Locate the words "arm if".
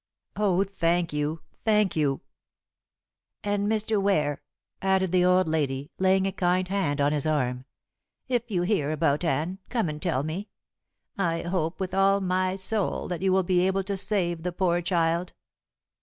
7.27-8.49